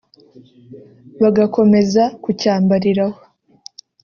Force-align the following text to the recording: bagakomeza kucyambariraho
bagakomeza 1.21 2.03
kucyambariraho 2.23 3.19